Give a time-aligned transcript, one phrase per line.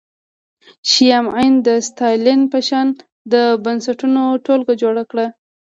[0.89, 2.87] شیام عین د ستالین په شان
[3.33, 5.25] د بنسټونو ټولګه جوړه کړه